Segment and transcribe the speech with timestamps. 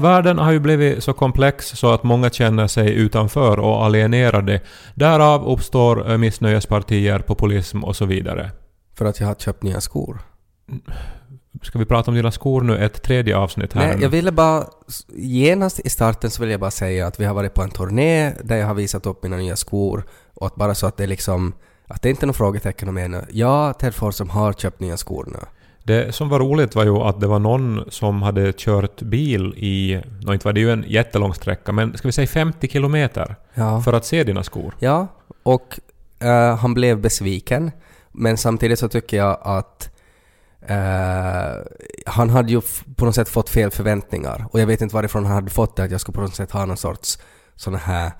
[0.00, 4.60] Världen har ju blivit så komplex så att många känner sig utanför och alienerade.
[4.94, 8.50] Därav uppstår eh, missnöjespartier, populism och så vidare.
[8.94, 10.20] För att jag har köpt nya skor.
[11.62, 14.64] Ska vi prata om dina skor nu, ett tredje avsnitt här Nej, jag ville bara...
[15.14, 18.32] Genast i starten så vill jag bara säga att vi har varit på en turné
[18.44, 20.04] där jag har visat upp mina nya skor
[20.34, 21.52] och att bara så att det liksom...
[21.86, 23.24] Att det inte är några frågetecken om ännu.
[23.30, 25.38] Ja, Ted Forsum har köpt nya skor nu.
[25.90, 30.02] Det som var roligt var ju att det var någon som hade kört bil i,
[30.22, 33.80] nå inte var det ju en jättelång sträcka, men ska vi säga 50 kilometer Ja.
[33.80, 34.74] för att se dina skor.
[34.78, 35.06] Ja,
[35.42, 35.80] och
[36.20, 37.70] eh, han blev besviken.
[38.12, 39.90] Men samtidigt så tycker jag att
[40.66, 41.62] eh,
[42.06, 42.60] han hade ju
[42.96, 44.46] på något sätt fått fel förväntningar.
[44.50, 46.50] Och jag vet inte varifrån han hade fått det, att jag skulle på något sätt
[46.50, 47.18] ha någon sorts
[47.56, 48.10] såna här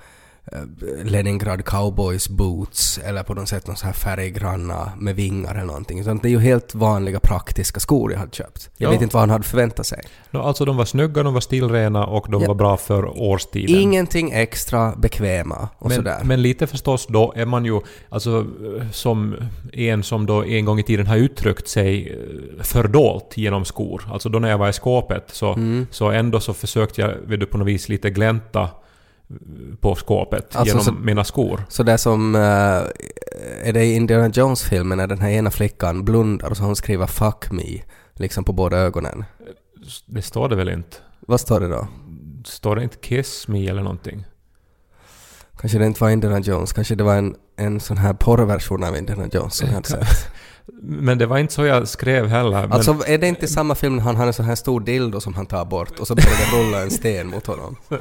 [1.05, 6.01] Leningrad Cowboys boots eller på något sätt någon så här färggranna med vingar eller någonting.
[6.01, 8.71] Utan det är ju helt vanliga praktiska skor jag hade köpt.
[8.77, 8.91] Jag Ja.
[8.93, 10.01] vet inte vad han hade förväntat sig.
[10.31, 12.49] Nå, alltså de var snygga, de var stilrena och de Ja.
[12.49, 13.77] var bra för årstiden.
[13.77, 16.17] Ingenting extra bekväma och sådär.
[16.19, 18.47] Men, men lite förstås då är man ju alltså
[18.93, 19.37] som
[19.73, 22.13] en som då en gång i tiden har uttryckt sig
[22.59, 24.09] eh, fördolt genom skor.
[24.13, 25.87] Alltså då när jag var i skåpet så, Mm.
[25.91, 28.69] så ändå så försökte jag vet du, på något vis lite glänta
[29.81, 31.65] på skåpet Alltså, genom så- mina skor.
[31.69, 32.35] Så där som...
[32.35, 32.41] eh,
[33.69, 37.07] är det i Indiana Jones-filmen när den här ena flickan blundar och så hon skriver
[37.07, 37.83] 'fuck me'
[38.15, 39.25] liksom på båda ögonen?
[40.07, 40.97] Det står det väl inte?
[41.21, 41.89] Vad står det då?
[42.45, 44.25] Står det inte 'kiss me' eller någonting?
[45.61, 48.97] Kanske det inte var Indiana Jones, kanske det var en, en sån här porrversion av
[48.97, 50.29] Indiana Jones som jag hade sett.
[50.83, 52.61] Men det var inte så jag skrev heller.
[52.63, 55.35] Men Alltså är det inte samma film han har en sån här stor dildo som
[55.35, 57.77] han tar bort och så börjar det rulla en sten mot honom?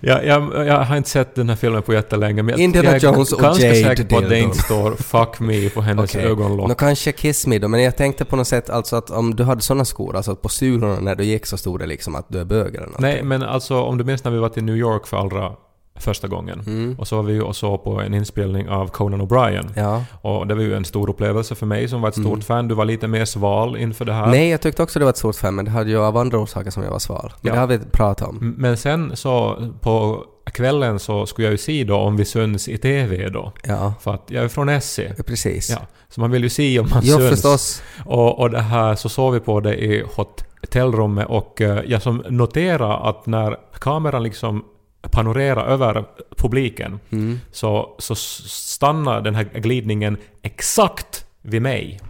[0.00, 2.96] jag, jag, jag har inte sett den här filmen på jättelänge men jag, Indiana jag
[2.96, 6.14] är Jones och ganska Jade säker på att det inte står 'fuck me' på hennes
[6.14, 6.26] Okej.
[6.26, 6.68] ögonlock.
[6.68, 9.44] Nå kanske Kiss Me då, men jag tänkte på något sätt alltså att om du
[9.44, 12.26] hade såna skor, alltså att på sulorna när du gick så stod det liksom att
[12.28, 13.02] du är bög eller någonting.
[13.02, 15.52] Nej, men alltså om du minns när vi var till New York för allra
[15.98, 16.60] första gången.
[16.66, 16.96] Mm.
[16.98, 19.68] Och så var vi och såg på en inspelning av Conan O'Brien.
[19.76, 20.04] Ja.
[20.22, 22.40] Och det var ju en stor upplevelse för mig som var ett stort Mm.
[22.42, 22.68] fan.
[22.68, 24.26] Du var lite mer sval inför det här.
[24.26, 26.38] Nej, jag tyckte också det var ett stort fan, men det hade ju av andra
[26.38, 27.32] orsaker som jag var sval.
[27.40, 27.54] Men Ja.
[27.54, 28.54] det har vi pratat om.
[28.58, 32.78] Men sen så på kvällen så skulle jag ju se då om vi syns i
[32.78, 33.52] TV då.
[33.64, 35.14] Ja, För att jag är från Essie.
[35.26, 35.70] precis.
[35.70, 35.76] Ja,
[36.08, 37.30] så man vill ju se om man Jo, syns.
[37.30, 37.82] förstås.
[38.04, 42.22] Och, och det här så såg vi på det i hotellrummet och eh, jag som
[42.28, 44.64] noterade att när kameran liksom
[45.10, 46.04] panorerar över
[46.36, 47.40] publiken Mm.
[47.52, 52.00] så, så stannar den här glidningen exakt vid mig.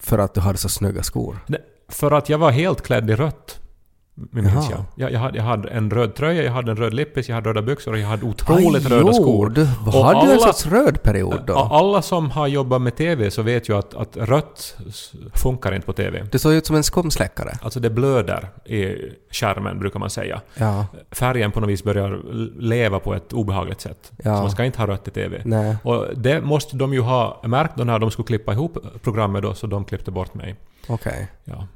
[0.00, 1.38] För att du hade så snygga skor.
[1.88, 3.60] För att jag var helt klädd i rött.
[4.16, 4.84] Minns jag.
[4.94, 7.48] Jag, jag, hade, jag hade en röd tröja, jag hade en röd lippis, jag hade
[7.48, 9.48] röda byxor och jag hade otroligt Aj, röda jo, skor.
[9.50, 11.54] Du Och hade du en alla- sorts röd period då?
[11.54, 14.76] Alla som har jobbat med TV så vet ju att, att rött
[15.34, 16.26] funkar inte på TV.
[16.32, 17.52] Du såg ut som en skumsläckare.
[17.62, 18.94] Alltså det blöder i
[19.30, 20.40] skärmen brukar man säga.
[20.58, 20.86] Ja.
[21.10, 22.20] Färgen på något vis börjar
[22.60, 24.12] leva på ett obehagligt sätt.
[24.16, 24.22] Ja.
[24.36, 25.42] Så man ska inte ha rött i TV.
[25.44, 25.76] Nej.
[25.82, 29.54] Och det måste de ju ha märkt då när de skulle klippa ihop programmet då,
[29.54, 30.56] så de klippte bort mig.
[30.88, 31.28] Okej.
[31.44, 31.66] Ja.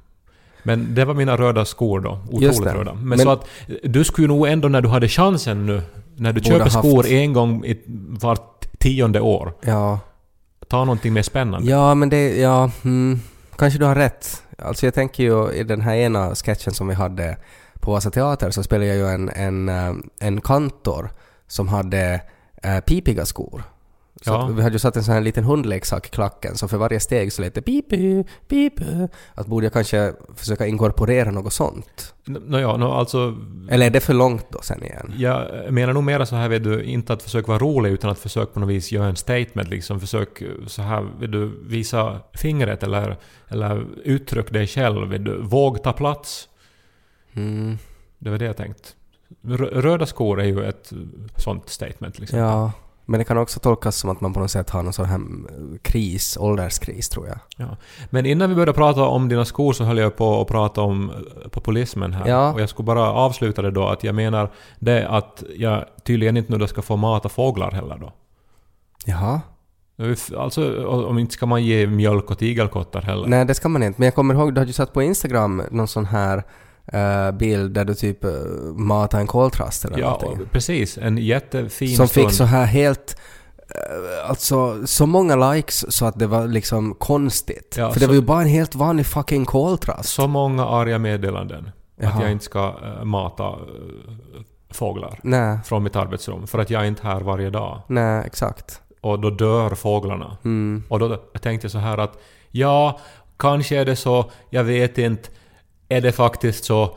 [0.62, 2.18] Men det var mina röda skor då.
[2.30, 2.94] Otroligt röda.
[2.94, 3.44] Men, Men- så att
[3.84, 5.82] du skulle nog ändå när du hade chansen nu,
[6.16, 7.78] när du köper haft- skor en gång i
[8.20, 10.00] vart tionde år, Ja.
[10.68, 11.70] ta någonting mer spännande.
[11.70, 12.36] Ja, men det...
[12.38, 13.20] Ja, mm,
[13.56, 14.42] kanske du har rätt.
[14.58, 17.36] Alltså jag tänker ju i den här ena sketchen som vi hade
[17.80, 21.10] på Vasa Teater så spelade jag ju en, en, eh, en kantor
[21.46, 22.20] som hade
[22.62, 23.62] äh, pipiga skor.
[24.22, 24.46] Så Ja.
[24.46, 27.32] vi hade ju satt en sån här liten hundleksak i klacken så för varje steg
[27.32, 29.08] så lät det pipi, pipi.
[29.34, 32.14] Att borde jag kanske försöka inkorporera något sånt?
[32.28, 33.36] N- Nå ja, nå, alltså...
[33.70, 35.12] Eller är det för långt då sen igen?
[35.16, 38.18] Jag menar nog mera så här vet du, inte att försöka vara rolig utan att
[38.18, 40.00] försöka på något vis göra en statement liksom.
[40.00, 43.16] Försök eh, så här, vet du, visa fingret eller,
[43.48, 45.08] eller uttryck dig själv.
[45.08, 46.48] Vet du, våg ta plats.
[47.34, 47.78] Mm,
[48.18, 48.94] Det var det jag tänkt.
[49.42, 50.92] Rö- Röda skor är ju ett
[51.36, 52.38] sånt statement liksom.
[52.38, 52.72] ja.
[53.10, 55.20] Men det kan också tolkas som att man på något sätt har någon sån här
[55.82, 57.38] kris, ålderskris tror jag.
[57.56, 57.76] Ja.
[58.10, 61.10] Men innan vi började prata om dina skor så höll jag på att prata om
[61.10, 62.28] eh, populismen här.
[62.28, 62.52] Ja.
[62.52, 66.52] Och jag skulle bara avsluta det då att jag menar det att jag tydligen inte
[66.52, 68.12] nu då ska få mata fåglar heller då.
[69.04, 69.40] Jaha?
[70.36, 73.26] Alltså om inte ska man ge mjölk åt igelkottar heller.
[73.26, 74.00] Nej, det ska man inte.
[74.00, 76.42] Men jag kommer ihåg, du hade ju satt på Instagram någon sån här
[77.38, 78.30] bild där du typ uh,
[78.74, 80.48] matade en koltrast eller Ja, någonting.
[80.52, 80.98] precis.
[80.98, 82.26] En jättefin Som stund.
[82.26, 83.16] fick så här helt...
[83.74, 87.74] eh, alltså så många likes så att det var liksom konstigt.
[87.78, 90.08] Ja, För det var ju bara en helt vanlig fucking koltrast.
[90.08, 91.70] Så många arga meddelanden.
[91.98, 92.22] Att Jaha.
[92.22, 93.54] jag inte ska äh, mata äh,
[94.70, 96.46] fåglar Nej, från mitt arbetsrum.
[96.46, 97.82] För att jag är inte här varje dag.
[97.88, 98.80] nej, exakt.
[99.00, 100.36] Och då dör fåglarna.
[100.44, 100.82] Mm.
[100.88, 102.18] Och då tänkte jag så här att
[102.50, 103.00] ja,
[103.38, 105.28] kanske är det så, jag vet inte,
[105.88, 106.96] är det faktiskt så,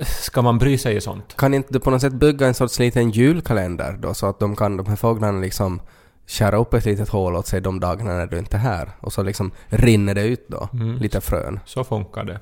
[0.00, 1.36] Ska man bry sig i sånt?
[1.36, 4.56] Kan inte du på något sätt bygga en sorts liten julkalender då så att de
[4.56, 5.80] kan, de här fåglarna liksom
[6.26, 9.12] skära upp ett litet hål åt sig de dagarna när du inte är här och
[9.12, 10.96] så liksom rinner det ut då, Mm.
[10.96, 11.60] lite frön.
[11.66, 12.40] Så funkar det.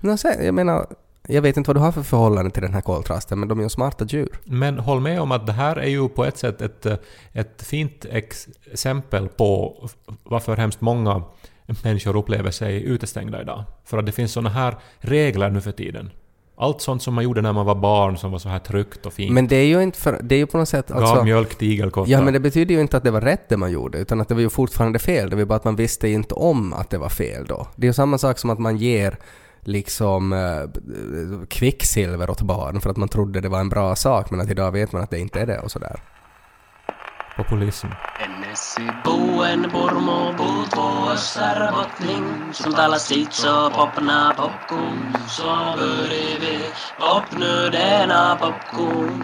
[0.00, 0.86] Nå, så, jag menar,
[1.26, 3.62] jag vet inte vad du har för förhållande till den här koltrasten men de är
[3.62, 4.40] ju smarta djur.
[4.44, 6.86] Men håll med om att det här är ju på ett sätt ett,
[7.32, 8.04] ett fint
[8.72, 9.74] exempel på
[10.24, 11.22] varför hemskt många
[11.82, 13.64] människor upplever sig utestängda idag.
[13.84, 16.10] För att det finns såna här regler nu för tiden.
[16.60, 19.12] Allt sånt som man gjorde när man var barn som var så här tryggt och
[19.12, 19.32] fint.
[19.32, 21.24] Men det är ju inte för, det är ju på något sätt Gav alltså...
[21.24, 22.12] mjölk till igelkottar.
[22.12, 24.28] Ja men det betyder ju inte att det var rätt det man gjorde utan att
[24.28, 25.30] det var ju fortfarande fel.
[25.30, 27.66] Det var bara att man visste inte om att det var fel då.
[27.76, 29.18] Det är ju samma sak som att man ger
[29.60, 34.40] liksom eh, kvicksilver åt barn för att man trodde det var en bra sak men
[34.40, 36.00] att idag vet man att det inte är det och sådär.
[37.38, 37.86] Populism.
[43.74, 44.32] Popna
[45.28, 45.44] Så
[45.76, 46.58] börjar vi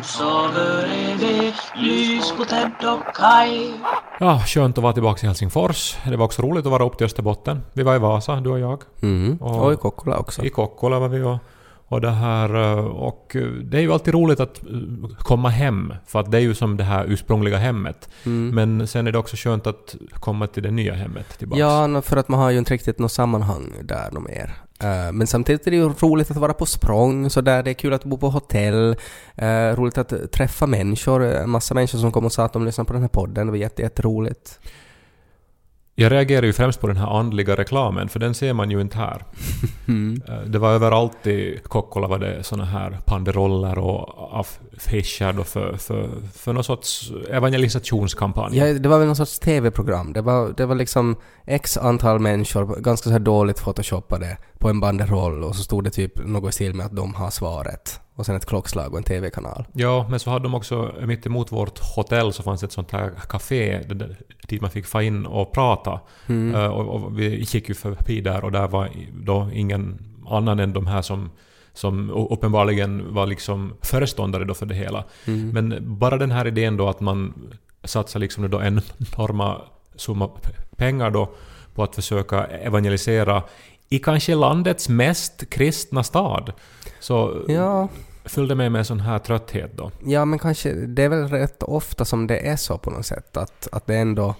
[0.02, 0.24] Så
[0.54, 3.72] börjar vi lys på Ted och Kai
[4.20, 5.96] Ja, skönt att vara tillbaka i Helsingfors.
[6.04, 7.62] Det var också roligt att vara upp till Österbotten.
[7.72, 8.82] Vi var i Vasa, du och jag.
[9.02, 9.38] Mm.
[9.40, 10.42] Och- Och i Kokkola också.
[10.44, 11.38] I Kokkola var vi och,
[11.88, 15.94] och det här eh, och eh, det är ju alltid roligt att eh, komma hem
[16.06, 18.08] för att det är ju som det här ursprungliga hemmet.
[18.26, 18.54] Mm.
[18.54, 21.60] Men sen är det också skönt att komma till det nya hemmet tillbaks.
[21.60, 24.54] Ja, för att man har ju inte riktigt något sammanhang där något mer.
[25.12, 27.92] Men samtidigt är det ju roligt att vara på språng, så där det är kul
[27.92, 28.96] att bo på hotell,
[29.74, 32.92] roligt att träffa människor, en massa människor som kom och sa att de lyssnar på
[32.92, 34.60] den här podden, det var jätte, jätteroligt.
[35.96, 38.96] Jag reagerar ju främst på den här andliga reklamen för den ser man ju inte
[38.98, 39.24] här.
[39.88, 40.22] Mm.
[40.28, 46.08] Eh, Det var överallt i Kokkola var det såna här banderoller och affischer för, för,
[46.34, 48.58] för någon sorts evangelisationskampanj.
[48.58, 50.12] Ja, det var väl någon sorts TV-program.
[50.12, 54.80] Det var, det var liksom x antal människor, ganska så här dåligt photoshoppade, på en
[54.80, 58.00] banderoll och så stod det typ något i stil med att de har svaret.
[58.16, 59.64] Och sen ett klockslag och en TV-kanal.
[59.72, 63.10] Ja, men så hade de också mitt emot vårt hotell så fanns ett sånt här
[63.28, 64.16] café där-
[64.48, 66.00] dit man fick få in och prata.
[66.26, 66.54] Mm.
[66.54, 70.72] Eh, och, och vi gick ju förbi där och där var då ingen annan än
[70.72, 71.30] de här som
[71.72, 75.04] som uppenbarligen var liksom föreståndare då för det hela.
[75.26, 75.50] Mm.
[75.50, 77.34] Men bara den här idén då att man
[77.84, 79.60] satsar liksom då en enorma
[79.96, 80.30] summa
[80.76, 81.34] pengar då
[81.74, 83.42] på att försöka evangelisera
[83.88, 86.52] i kanske landets mest kristna stad.
[87.00, 87.88] Så Ja,
[88.24, 89.90] fyllde mig med en sån här trötthet då.
[90.04, 93.36] Ja, men kanske, det är väl rätt ofta som det är så på något sätt,
[93.36, 94.34] att, att det ändå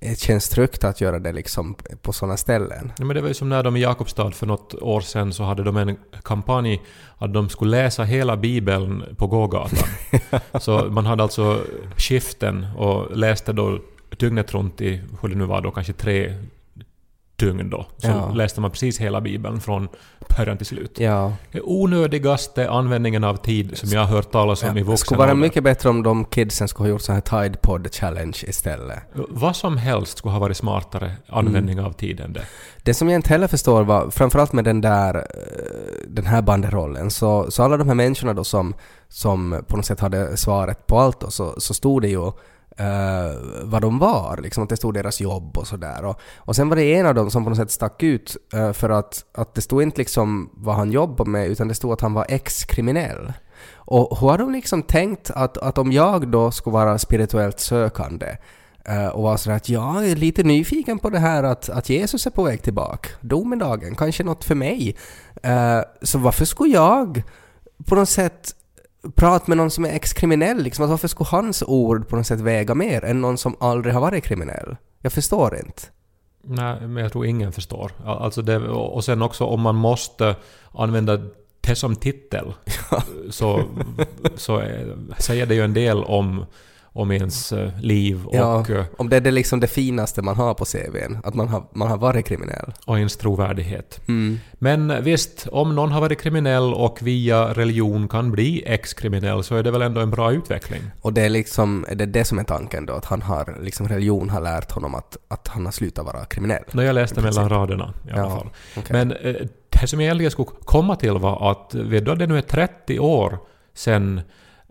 [0.00, 2.92] eh, känns tryggt att göra det liksom på sådana ställen.
[2.98, 5.42] Ja, men det var ju som när de i Jakobstad för något år sedan så
[5.42, 6.82] hade de en kampanj
[7.18, 9.88] att de skulle läsa hela bibeln på gågatan.
[10.60, 11.60] så man hade alltså
[11.96, 13.78] skiften och läste då
[14.18, 16.34] dygnet runt i, hur det nu var då, kanske tre
[17.36, 17.86] dygn då.
[17.98, 18.30] Så Ja.
[18.34, 19.88] läste man precis hela bibeln från
[20.38, 20.96] början till slut.
[21.00, 21.32] Ja.
[21.52, 25.18] Det onödigaste användningen av tid som jag har hört talas om i Det vuxen skulle
[25.18, 28.98] vara mycket bättre om de kidsen skulle ha gjort sån här Tide Pod Challenge istället.
[29.28, 32.42] Vad som helst skulle ha varit smartare användning av tid än det.
[32.82, 35.22] Det som jag inte heller förstår var, framförallt med den där, eh,
[36.08, 38.74] den här banderollen, så, så alla de här människorna då som,
[39.08, 42.32] som på något sätt hade svaret på allt då, så, så stod det ju
[42.80, 46.04] uh, vad de var, liksom att det stod deras jobb och sådär.
[46.04, 48.72] Och, och sen var det en av dem som på något sätt stack ut uh,
[48.72, 52.00] för att, att det stod inte liksom vad han jobbade med, utan det stod att
[52.00, 53.32] han var ex-kriminell.
[53.74, 58.36] Och hur har de liksom tänkt att, att om jag då skulle vara spirituellt sökande
[58.84, 62.26] eh, och vara sådär att jag är lite nyfiken på det här att, att Jesus
[62.26, 64.96] är på väg tillbaka, domedagen, kanske något för mig.
[65.46, 67.22] Uh, så varför skulle jag
[67.86, 68.54] på något sätt
[69.14, 70.62] prata med någon som är ex-kriminell?
[70.62, 73.94] Liksom, att varför skulle hans ord på något sätt väga mer än någon som aldrig
[73.94, 74.76] har varit kriminell?
[75.00, 75.82] Jag förstår inte.
[76.46, 77.92] Nej, men jag tror ingen förstår.
[78.04, 80.36] Al- Alltså det, och sen också om man måste
[80.72, 81.20] använda
[81.60, 82.52] det som titel
[83.30, 83.62] så,
[84.36, 84.86] så eh,
[85.18, 86.44] säger det ju en del om,
[86.96, 90.36] om ens eh, liv och, Ja, eh, om det är det liksom det finaste man
[90.36, 92.72] har på CVn, att man har, man har varit kriminell.
[92.86, 94.00] och ens trovärdighet.
[94.08, 94.40] Mm.
[94.54, 99.62] Men visst, om någon har varit kriminell och via religion kan bli ex-kriminell så är
[99.62, 100.82] det väl ändå en bra utveckling.
[101.00, 102.92] Och det är liksom, är det det som är tanken då?
[102.92, 106.64] Att han har, liksom religion har lärt honom att, att han har slutat vara kriminell?
[106.72, 108.48] När jag läste mellan raderna i alla Ja, fall.
[108.76, 108.92] okej.
[108.92, 109.34] Men eh,
[109.80, 112.98] det som jag egentligen skulle komma till var att vet du det nu är 30
[112.98, 113.38] år
[113.74, 114.20] sedan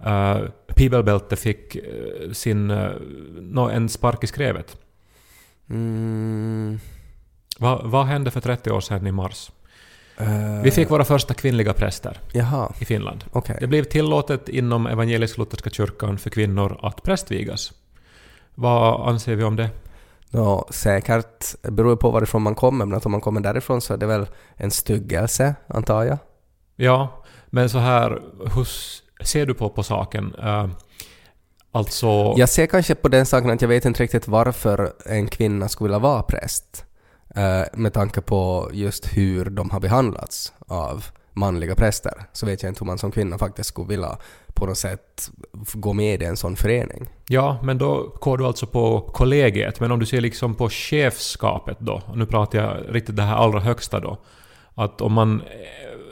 [0.05, 0.38] uh,
[0.75, 2.91] Bibelbälte fick eh, sin, uh,
[3.41, 4.77] nå, en spark i skrevet.
[5.69, 6.79] Mm,
[7.60, 9.51] Va, vad hände för 30 år sedan i mars?
[10.17, 13.24] eh, Vi fick våra första kvinnliga präster Jaha, i Finland.
[13.31, 13.57] okej.
[13.60, 17.74] Det blev tillåtet inom evangelisk-lutherska kyrkan för kvinnor att prästvigas.
[18.55, 19.69] Vad anser vi om det?
[20.29, 24.05] Nå, säkert beror på varifrån man kommer, men om man kommer därifrån så är det
[24.05, 26.17] väl en styggelse, antar jag.
[26.75, 28.22] Ja, men så här,
[28.55, 30.35] hur s- ser du på, på saken?
[30.35, 30.67] Uh,
[31.71, 32.33] alltså...
[32.37, 35.87] Jag ser kanske på den saken att jag vet inte riktigt varför en kvinna skulle
[35.87, 36.85] vilja vara präst.
[37.35, 42.13] Eh, med tanke på just hur de har behandlats av manliga präster.
[42.33, 44.17] Så vet jag inte hur man som kvinna faktiskt skulle vilja
[44.53, 45.29] på något sätt
[45.73, 47.07] gå med i en sån förening.
[47.27, 49.79] Ja, men då går du alltså på kollegiet.
[49.79, 53.35] Men om du ser liksom på chefskapet då, och nu pratar jag riktigt det här
[53.35, 54.17] allra högsta då.
[54.75, 55.41] Att om man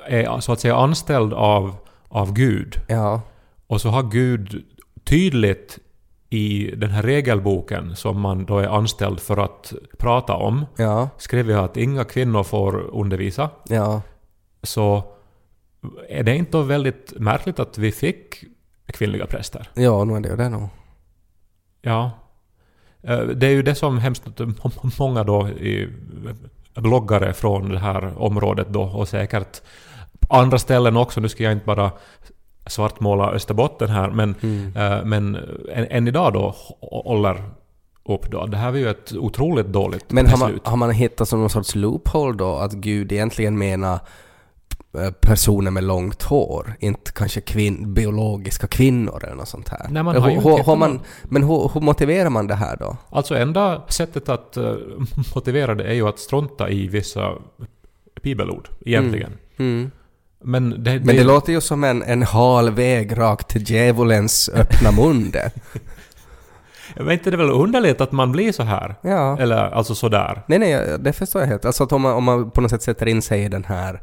[0.08, 1.76] är så att säga anställd av,
[2.12, 3.22] av Gud Ja,
[3.68, 4.64] och så har Gud
[5.04, 5.80] tydligt
[6.30, 11.56] i den här regelboken som man då är anställd för att prata om ja, skrivit
[11.56, 13.50] att inga kvinnor får undervisa.
[13.70, 14.02] ja.
[14.64, 15.04] Så
[16.10, 18.44] är det inte väldigt märkligt att vi fick
[18.86, 19.70] kvinnliga präster?
[19.74, 20.70] Ja, nu är det det nog.
[21.82, 22.12] Ja.
[23.02, 24.24] Eh, Det är ju det som hemskt
[25.00, 25.90] många då i
[26.76, 29.62] bloggare från det här området då och säkert
[30.30, 31.20] andra ställen också.
[31.20, 31.92] Nu ska jag inte bara
[32.68, 34.76] svartmåla Österbotten här men, Mm.
[34.78, 35.36] eh, men
[35.74, 37.44] än, än idag då hå- håller
[38.06, 38.46] upp då.
[38.46, 40.68] Det här var ju ett otroligt dåligt Men har man, beslut.
[40.68, 44.00] har man hittat som någon sorts loophole då att Gud egentligen menar
[44.98, 49.88] eh, personer med långt hår, inte kanske kvin biologiska kvinnor eller något sånt här?
[49.90, 52.78] Nej, man Eller har hur- hur- hur man, Men hur, hur motiverar man det här
[52.78, 52.98] då?
[53.10, 54.74] Alltså enda sättet att eh,
[55.36, 57.32] motivera det är ju att strunta i vissa
[58.24, 59.32] bibelord egentligen.
[59.58, 59.92] Mm.
[60.44, 64.92] Men det, Men det låter ju som en, en hal väg rakt till djävulens öppna
[64.92, 65.52] munde.
[66.96, 68.96] Men inte det är väl underligt att man blir så här?
[69.02, 69.38] Ja.
[69.40, 70.42] Eller alltså sådär.
[70.48, 71.66] Nej, nej, det förstår jag helt.
[71.66, 74.02] Alltså att om man, om man på något sätt sätter in sig i den här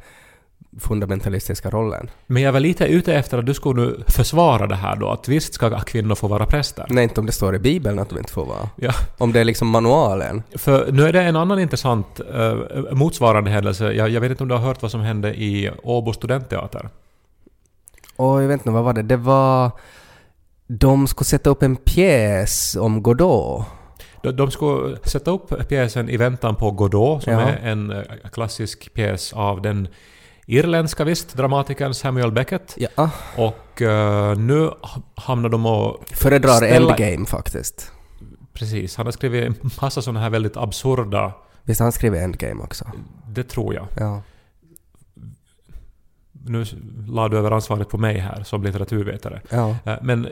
[0.81, 2.11] fundamentalistiska rollen.
[2.27, 5.29] Men jag var lite ute efter att du skulle nu försvara det här då, att
[5.29, 6.87] visst ska kvinnor få vara präster.
[6.89, 8.69] Nej, inte om det står i Bibeln att de inte får vara.
[8.77, 10.43] Ja, Om det är liksom manualen.
[10.55, 12.55] för nu är det en annan intressant eh,
[12.93, 13.93] motsvarande händelse.
[13.93, 16.89] Jag, jag vet inte om du har hört vad som hände i Åbo studentteater?
[18.17, 19.03] Jag vet inte, vad var det?
[19.03, 19.71] Det var...
[20.67, 23.65] De skulle sätta upp en pjäs om Godot.
[24.23, 27.41] De, de skulle sätta upp pjäsen I väntan på Godot, som Ja.
[27.41, 29.89] är en eh, klassisk pjäs av den
[30.51, 32.75] irländska visst, dramatikern Samuel Beckett.
[32.77, 34.71] Ja, Och eh, nu
[35.15, 36.05] hamnar de och...
[36.09, 37.93] föredrar Ställa- Endgame faktiskt.
[38.53, 41.33] Precis, han har skrivit en massa sådana här väldigt absurda...
[41.63, 42.85] Visst har han skrivit Endgame också?
[43.29, 43.87] Det tror jag.
[43.97, 44.23] Ja.
[46.33, 46.65] Nu
[47.09, 49.41] la du över ansvaret på mig här som litteraturvetare.
[49.51, 49.77] Ja.
[49.85, 50.31] Eh, Men eh,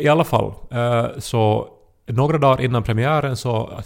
[0.00, 0.52] i alla fall,
[1.18, 1.68] så
[2.06, 3.80] några dagar innan premiären så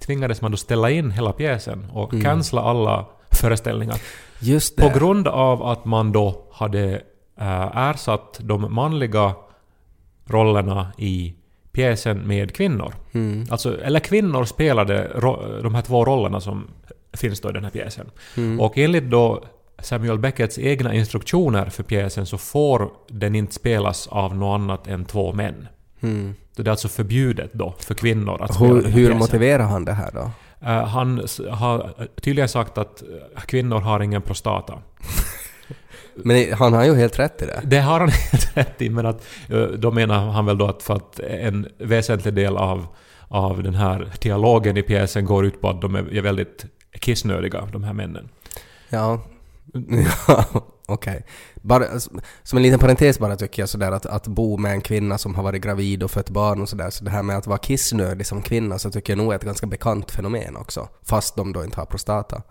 [0.00, 2.24] tvingades man då ställa in hela pjäsen och Mm.
[2.24, 4.00] cancella alla föreställningar.
[4.40, 4.82] Just det.
[4.82, 7.02] På grund av att man då hade
[7.40, 9.34] eh, ersatt de manliga
[10.26, 11.34] rollerna i
[11.72, 12.94] pjäsen med kvinnor.
[13.12, 13.46] Mm.
[13.50, 15.10] Alltså, eller kvinnor spelade
[15.62, 16.68] de här två rollerna som
[17.12, 18.10] finns då i den här pjäsen.
[18.36, 18.60] Mm.
[18.60, 19.44] Och enligt då
[19.78, 25.04] Samuel Becketts egna instruktioner för pjäsen så får den inte spelas av något annat än
[25.04, 25.68] två män.
[26.00, 26.34] Mm.
[26.56, 30.10] Det är alltså förbjudet då för kvinnor att spela Hur, hur motiverar han det här
[30.12, 30.30] då?
[30.60, 34.78] Eh, han har tydligen sagt att eh, kvinnor har ingen prostata.
[36.14, 37.60] Men han har ju helt rätt i det.
[37.64, 40.82] Det har han helt rätt i, men att, eh, då menar han väl då att
[40.82, 42.86] för att en väsentlig del av,
[43.28, 47.68] av den här dialogen i pjäsen går ut på att de är är väldigt kissnödiga,
[47.72, 48.28] de här männen.
[48.88, 49.20] Ja.
[50.28, 50.44] ja
[50.90, 51.24] Okej.
[51.54, 52.00] Bara,
[52.42, 55.34] som en liten parentes bara tycker jag sådär att, att bo med en kvinna som
[55.34, 58.26] har varit gravid och fött barn och sådär, så det här med att vara kissnödig
[58.26, 60.88] som kvinna så tycker jag nog är ett ganska bekant fenomen också.
[61.02, 62.42] Fast de då inte har prostata.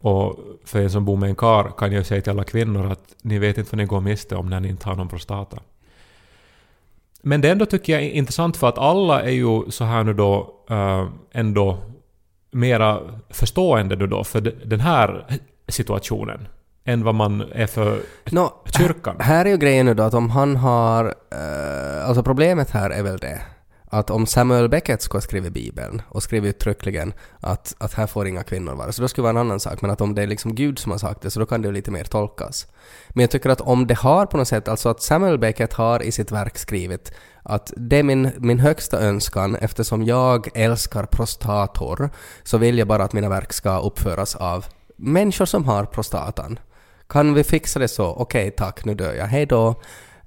[0.00, 3.14] Och för er som bor med en kar kan jag säga till alla kvinnor att
[3.22, 5.58] ni vet inte vad ni går miste om när ni inte har någon prostata.
[7.22, 10.14] Men det ändå tycker jag är intressant för att alla är ju så här nu
[10.14, 11.78] då äh, ändå
[12.50, 13.00] mera
[13.30, 15.26] förstående nu då för den här
[15.68, 16.48] situationen
[16.84, 18.00] än vad man är för
[18.30, 19.16] Nå, kyrkan.
[19.20, 21.14] här är ju grejen nu då att om han har...
[21.30, 23.42] eh, alltså problemet här är väl det
[23.94, 28.26] att om Samuel Beckett skulle ha skrivit Bibeln och skrivit uttryckligen att, att här får
[28.28, 29.82] inga kvinnor vara, så då skulle det vara en annan sak.
[29.82, 31.68] Men att om det är liksom Gud som har sagt det, så då kan det
[31.68, 32.66] ju lite mer tolkas.
[33.08, 36.02] Men jag tycker att om det har på något sätt, alltså att Samuel Beckett har
[36.02, 37.12] i sitt verk skrivit
[37.42, 42.10] att det är min, min högsta önskan, eftersom jag älskar prostator,
[42.42, 46.58] så vill jag bara att mina verk ska uppföras av människor som har prostatan.
[47.08, 48.06] Kan vi fixa det så?
[48.06, 49.26] Okej, tack, nu dör jag.
[49.26, 49.74] Hej då.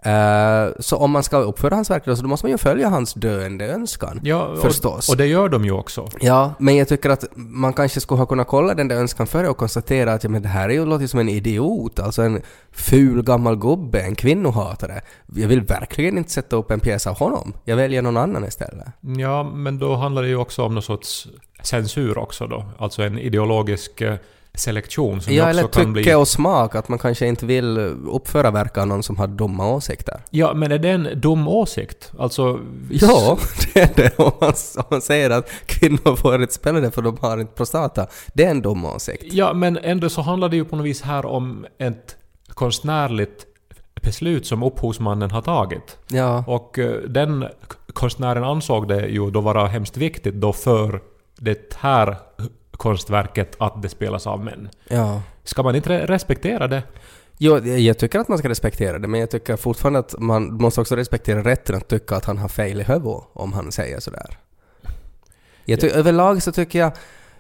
[0.04, 2.90] Eh, så om man ska uppföra hans verk då, så då måste man ju följa
[2.90, 4.20] hans döende önskan.
[4.24, 5.10] Ja, och, Förstås.
[5.10, 6.10] och det gör de ju också.
[6.20, 9.50] Ja, men jag tycker att man kanske skulle ha kunnat kolla den där önskan före
[9.50, 12.42] och konstatera att ja, men det här är ju, låter som en idiot, alltså en
[12.72, 15.02] ful gammal gubbe, en kvinnohatare.
[15.36, 17.54] Jag vill verkligen inte sätta upp en pjäs av honom.
[17.66, 18.88] Jag väljer någon annan istället.
[19.02, 21.28] Ja, men då handlar det ju också om någon sorts
[21.64, 22.66] censur också då.
[22.78, 24.16] Alltså en ideologisk eh,
[24.60, 26.14] selektion som Ja, också eller kan tycke bli...
[26.14, 27.78] och smak, att man kanske inte vill
[28.12, 30.22] uppföra verk av någon som har dumma åsikter.
[30.30, 32.12] Ja, men är det en dum åsikt?
[32.20, 32.60] Alltså...
[32.92, 33.38] Ja,
[33.74, 34.20] det är det.
[34.20, 37.54] Om man, om man säger att kvinnor får inte spela det för de har inte
[37.54, 39.24] prostata, det är en dum åsikt.
[39.34, 42.16] Ja, men ändå så handlar det ju på något vis här om ett
[42.50, 43.46] konstnärligt
[44.02, 45.98] beslut som upphovsmannen har tagit.
[46.08, 47.46] Ja, Och eh, den
[47.94, 51.02] konstnären ansåg det ju då vara hemskt viktigt då för
[51.40, 52.16] det här
[52.78, 54.70] konstverket att det spelas av män.
[54.90, 55.22] ja.
[55.44, 56.84] Ska man inte re- respektera det?
[57.38, 60.82] Jo, jag tycker att man ska respektera det, men jag tycker fortfarande att man måste
[60.82, 64.38] också respektera rätten att tycka att han har fel i huvudet om han säger sådär.
[65.66, 66.92] Jag ty- Överlag så tycker jag,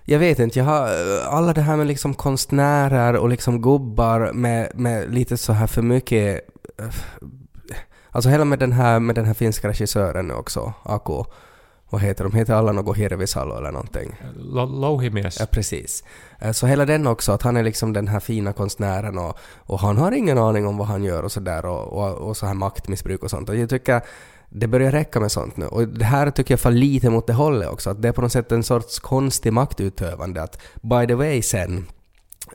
[0.03, 0.89] jag vet inte, jag har
[1.29, 5.81] alla det här med liksom konstnärer och liksom gubbar med, med lite så här för
[5.81, 6.41] mycket...
[6.79, 6.85] eh,
[8.11, 11.23] Alltså hela med den här, med den här finska regissören nu också, Aku.
[11.89, 12.33] Vad heter de?
[12.33, 14.15] Heter alla något Hirvisalo eller någonting?
[14.35, 15.39] Lo- Louhimies.
[15.39, 16.03] Ja, precis.
[16.39, 19.79] Eh, Så hela den också, att han är liksom den här fina konstnären och, och
[19.79, 22.53] han har ingen aning om vad han gör och sådär och, och, och så här
[22.53, 23.49] maktmissbruk och sånt.
[23.49, 24.01] Och jag tycker
[24.49, 25.65] det börjar räcka med sånt nu.
[25.65, 28.21] Och det här tycker jag faller lite mot det hållet också, att det är på
[28.21, 31.85] något sätt en sorts konstig maktutövande att by the way sen,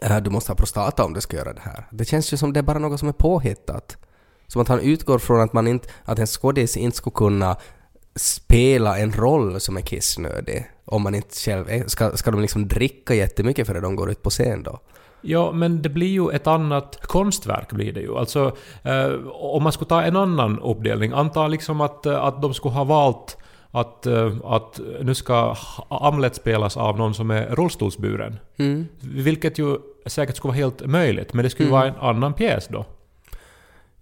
[0.02, 1.86] eh, du måste ha prostata om du ska göra det här.
[1.90, 3.96] Det känns ju som det är bara något som är påhittat.
[4.46, 7.56] Som att han utgår från att man inte, att en skådis inte skulle kunna
[8.16, 10.70] spela en roll som är kissnödig.
[10.84, 14.10] Om man inte själv är, ska, ska de liksom dricka jättemycket för att de går
[14.10, 14.80] ut på scen då?
[15.20, 18.16] Ja, men det blir ju ett annat konstverk blir det ju.
[18.16, 22.54] Alltså, eh, om man skulle ta en annan uppdelning, anta liksom att, eh, att de
[22.54, 23.36] skulle ha valt
[23.70, 25.56] att, eh, att nu ska
[25.88, 28.38] Hamlet spelas av någon som är rullstolsburen.
[28.56, 28.86] Mm.
[29.00, 32.68] Vilket ju säkert skulle vara helt möjligt, men det skulle ju vara en annan pjäs
[32.68, 32.84] då.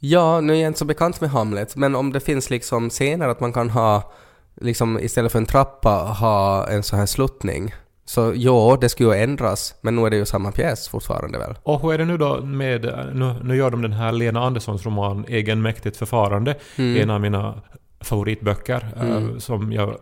[0.02, 3.28] Ja, nu är jag inte så bekant med Hamlet, men om det finns liksom scener
[3.28, 4.12] att man kan ha,
[4.60, 7.74] liksom istället för en trappa, ha en sån här sluttning.
[8.04, 11.54] Så ja, det skulle ju ändras, men nu är det ju samma pjäs fortfarande väl?
[11.62, 12.82] Och hur är det nu då med...
[13.14, 17.62] Nu, nu gör de den här Lena Anderssons roman Egenmäktigt förfarande, en av mina
[18.00, 19.96] favoritböcker, eh, som jag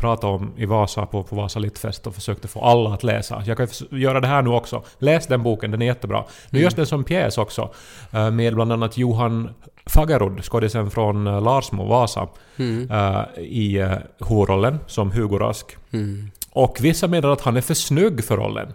[0.00, 3.42] pratade om i Vasa på, på Vasa Littfest och försökte få alla att läsa.
[3.46, 4.82] Jag kan göra det här nu också.
[4.98, 6.24] Läs den boken, den är jättebra.
[6.50, 7.70] Nu görs den som pjäs också,
[8.12, 9.48] eh, med bland annat Johan
[9.86, 12.28] Fagerud, skådisen från eh, Larsmo, Vasa,
[12.90, 13.88] eh, i
[14.28, 15.76] huvudrollen som Hugo Rask.
[16.52, 18.72] Och vissa menar att han är för snygg för rollen.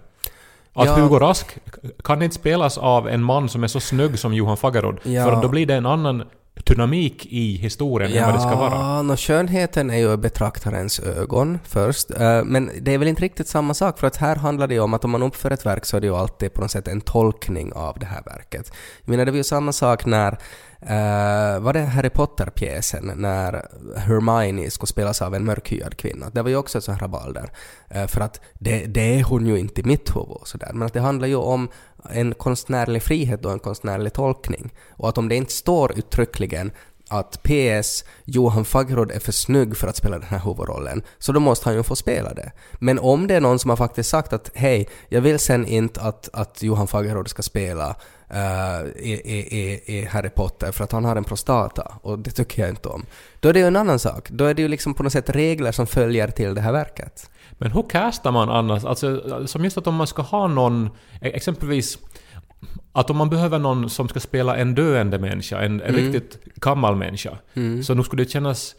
[0.74, 0.96] Att Ja.
[0.96, 1.58] Hugo Rask
[2.04, 4.98] kan inte spelas av en man som är så snygg som Johan Fagerud.
[5.04, 5.24] Ja.
[5.26, 6.24] För då blir det en annan
[6.64, 9.04] dynamik i historien än vad det ska vara.
[9.08, 12.12] Ja, skönheten är ju betraktarens ögon först.
[12.12, 14.80] Eh, Men det är väl inte riktigt samma sak för att här handlar det ju
[14.80, 16.88] om att om man uppför ett verk så är det ju alltid på något sätt
[16.88, 18.72] en tolkning av det här verket.
[19.02, 20.38] Jag menar det var ju samma sak när,
[20.90, 23.68] uh, var det Harry Potter-pjäsen när
[23.98, 26.30] Hermione skulle spelas av en mörkhyad kvinna?
[26.30, 27.52] Det var ju också ett sånt här rabalder.
[27.92, 30.72] Uh, eh, för att det, det är hon ju inte i mitt huvud och sådär.
[30.74, 31.70] Men att det handlar ju om
[32.10, 34.74] en konstnärlig frihet och en konstnärlig tolkning.
[34.90, 36.72] Och att om det inte står uttryckligen
[37.10, 41.40] att PS Johan Fagerud är för snygg för att spela den här huvudrollen, så då
[41.40, 42.52] måste han ju få spela det.
[42.74, 46.02] Men om det är någon som har faktiskt sagt att hej, jag vill sen inte
[46.02, 47.96] att, att Johan Fagerud ska spela
[48.96, 49.12] i,
[49.86, 53.06] i, Harry Potter för att han har en prostata och det tycker jag inte om.
[53.40, 54.30] Då är det ju en annan sak.
[54.30, 57.30] Då är det ju liksom på något sätt regler som följer till det här verket.
[57.52, 58.86] Men hur castar man annars?
[58.86, 60.90] Alltså, som just att om man ska ha någon,
[61.22, 61.98] e- exempelvis
[62.92, 66.96] att om man behöver någon som ska spela en döende människa, en, en riktigt gammal
[66.96, 67.38] människa,
[67.84, 68.76] så nu skulle det kännas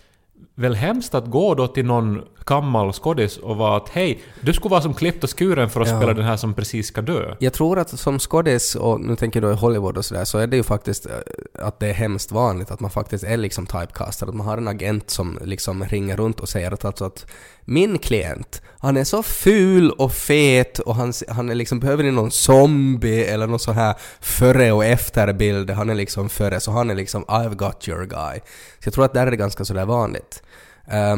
[0.55, 4.70] väl hemskt att gå då till någon gammal skådis och vara att hej, du skulle
[4.70, 5.96] vara som klippt och skuren för att Ja.
[5.96, 7.35] spela den här som precis ska dö.
[7.38, 10.38] Jag tror att som skådis, och nu tänker jag då i Hollywood och sådär, så
[10.38, 11.12] är det ju faktiskt eh,
[11.59, 14.27] att det är hemskt vanligt att man faktiskt är liksom typecastad.
[14.27, 17.27] Att man har en agent som liksom ringer runt och säger att alltså att
[17.64, 22.11] min klient, han är så ful och fet och han, han är liksom, behöver ni
[22.11, 26.90] någon zombie eller någon sån här före och efterbild, han är liksom före, så han
[26.90, 28.40] är liksom I've got your guy.
[28.79, 30.42] Så jag tror att där är det ganska sådär vanligt.
[30.87, 31.16] Eh,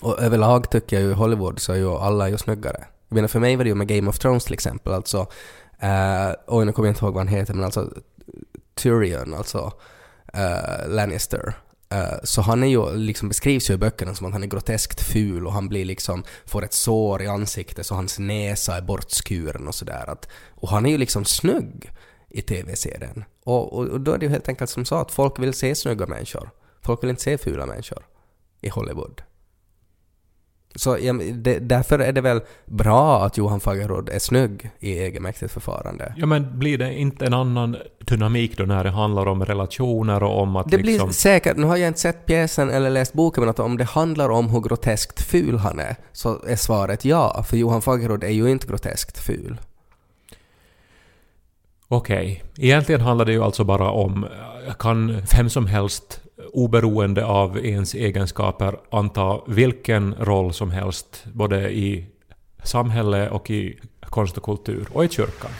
[0.00, 2.84] och överlag tycker jag ju i Hollywood så är ju alla ju snyggare.
[3.08, 5.26] Jag menar för mig var det ju med Game of Thrones till exempel, alltså...
[5.82, 7.90] Uh, oj, nu kommer jag inte ihåg vad han heter, men alltså
[8.74, 9.72] Tyrion, alltså
[10.36, 11.54] uh, Lannister.
[11.94, 15.00] Eh, så han är ju, liksom beskrivs ju i böckerna som att han är groteskt
[15.00, 19.68] ful och han blir liksom, får ett sår i ansiktet så hans näsa är bortskuren
[19.68, 20.16] och sådär.
[20.50, 21.92] Och han är ju liksom snygg
[22.28, 23.24] i TV-serien.
[23.44, 25.74] Och, och, och då är det ju helt enkelt som så att folk vill se
[25.74, 26.50] snygga människor.
[26.82, 28.06] Folk vill inte se fula människor
[28.60, 29.22] i Hollywood.
[30.76, 35.52] Så ja, det, därför är det väl bra att Johan Fagerud är snygg i egenmäktigt
[35.52, 36.14] förfarande.
[36.16, 40.42] Ja men blir det inte en annan dynamik då när det handlar om relationer och
[40.42, 41.08] om att Det liksom...
[41.08, 43.84] blir säkert, nu har jag inte sett pjäsen eller läst boken, men att om det
[43.84, 48.28] handlar om hur groteskt ful han är, så är svaret ja, för Johan Fagerud är
[48.28, 49.60] ju inte groteskt ful.
[51.88, 54.26] Okej, egentligen handlar det ju alltså bara om
[54.78, 56.20] kan vem som helst
[56.52, 62.06] oberoende av ens egenskaper anta vilken roll som helst både i
[62.62, 65.50] samhälle och i konst och kultur och i kyrkan.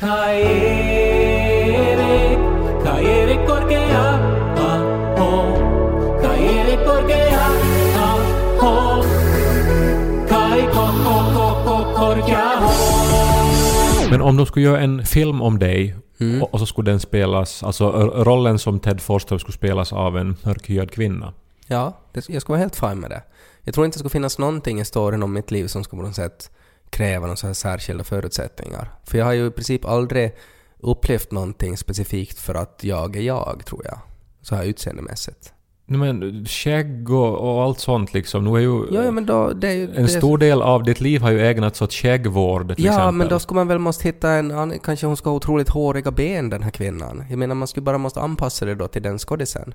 [14.11, 15.95] Men om de skulle göra en film om dig
[16.31, 16.43] Mm.
[16.43, 17.91] och, och så skulle den spelas, alltså
[18.25, 21.35] rollen som Ted Forsström skulle spelas av en mörkhyad kvinna.
[21.67, 23.23] Ja, det, jag skulle vara helt fine med det.
[23.63, 26.07] Jag tror inte det skulle finnas någonting i storyn om mitt liv som skulle på
[26.07, 26.51] något sätt
[26.91, 28.91] kräva några så här särskilda förutsättningar.
[29.05, 30.37] För jag har ju i princip aldrig
[30.79, 33.99] upplevt någonting specifikt för att jag är jag, tror jag.
[34.43, 35.54] Så här utseendemässigt.
[35.87, 38.45] Men skägg och, och allt sånt liksom.
[38.45, 38.85] Nu är ju...
[38.91, 39.53] Ja, ja men då...
[39.53, 42.75] Det, är ju- En det, stor del av ditt liv har ju ägnats åt skäggvård
[42.77, 43.15] till Ja, exempel.
[43.15, 44.79] men då skulle man väl måste hitta en.
[44.79, 47.25] Kanske hon ska ha otroligt håriga ben, den här kvinnan.
[47.31, 49.75] Jag menar, man skulle bara måste anpassa det då till den skådisen.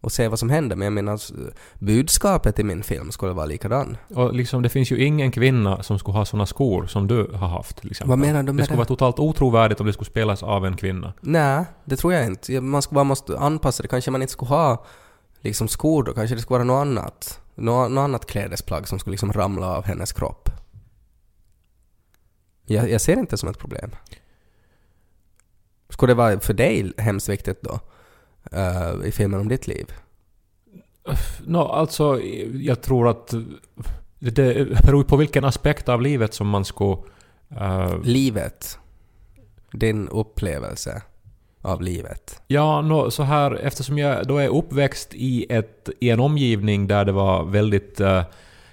[0.00, 0.76] Och se vad som händer.
[0.76, 1.20] Men jag menar,
[1.78, 3.96] budskapet i min film skulle vara likadan.
[4.14, 7.48] Och liksom, det finns ju ingen kvinna som skulle ha såna skor som du har
[7.48, 8.08] haft till exempel.
[8.10, 8.78] Vad menar du Det med skulle det?
[8.78, 11.12] vara totalt otrovärdigt om det skulle spelas av en kvinna.
[11.20, 12.60] Nej, det tror jag inte.
[12.60, 13.88] Man skulle bara måste anpassa det.
[13.88, 14.84] Kanske man inte skulle ha
[15.44, 16.12] liksom skor då.
[16.12, 17.40] Kanske det skulle vara något annat.
[17.54, 20.48] Nå- Något annat klädesplagg som skulle liksom ramla av hennes kropp.
[22.66, 23.90] Jag, jag ser det inte som ett problem.
[25.88, 27.80] Skulle det vara för dig hemskt viktigt då?
[28.52, 29.92] eh, I filmen om ditt liv?
[31.46, 32.20] Nå, alltså,
[32.52, 33.34] jag tror att
[34.18, 36.96] det beror på vilken aspekt av livet som man skulle...
[37.50, 38.78] eh, Livet.
[39.72, 41.02] Din upplevelse
[41.64, 42.40] av livet.
[42.46, 47.04] ja, nå, så här, eftersom jag då är uppväxt i, ett, i en omgivning där
[47.04, 48.22] det var väldigt eh,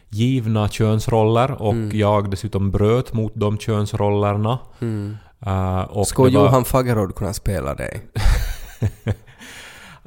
[0.09, 1.97] givna könsroller och Mm.
[1.99, 4.59] jag dessutom bröt mot de könsrollerna.
[4.81, 5.17] Mm.
[5.45, 8.01] eh, och Skulle det var- Johan Fagerud kunna spela dig?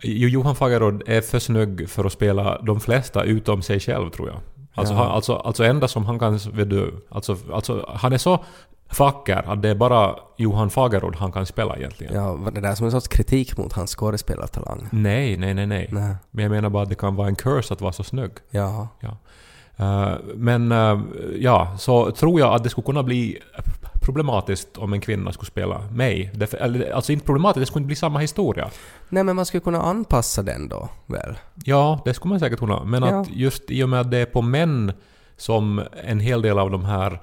[0.03, 4.29] Jo, Johan Fagerud är för snygg för att spela de flesta utom sig själv tror
[4.29, 4.37] jag.
[4.75, 4.99] Alltså, Ja.
[4.99, 6.39] han, alltså, alltså enda som han kan...
[6.53, 8.45] Vet du, alltså, alltså, han är så
[8.99, 12.15] vacker att det är bara Johan Fagerud han kan spela egentligen.
[12.15, 14.89] Ja, var det där som en sorts kritik mot hans skådespelartalang?
[14.93, 15.89] Nej, nej, nej, nej.
[15.93, 16.15] Nej.
[16.31, 18.31] Men jag menar bara att det kan vara en curse att vara så snygg.
[18.51, 18.89] Ja.
[19.77, 20.99] Eh, men eh,
[21.39, 23.39] ja, så tror jag att det skulle kunna bli
[24.03, 26.31] problematiskt om en kvinna skulle spela mig.
[26.35, 28.71] Därför, eller, alltså inte problematiskt, det skulle inte bli samma historia.
[29.09, 31.39] Nej men man skulle kunna anpassa den då, väl?
[31.65, 32.85] Ja, det skulle man säkert kunna.
[32.85, 33.21] Men Ja.
[33.21, 34.93] att just i och med att det är på män
[35.37, 37.21] som en hel del av de här